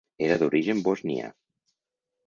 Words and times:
Era 0.27 0.37
d'origen 0.43 0.81
bosnià. 0.89 1.31